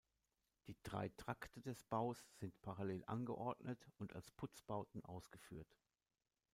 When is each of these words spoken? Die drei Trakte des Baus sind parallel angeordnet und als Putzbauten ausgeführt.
Die 0.65 0.75
drei 0.81 1.09
Trakte 1.09 1.61
des 1.61 1.83
Baus 1.83 2.25
sind 2.39 2.59
parallel 2.63 3.03
angeordnet 3.05 3.87
und 3.97 4.15
als 4.15 4.31
Putzbauten 4.31 5.05
ausgeführt. 5.05 5.77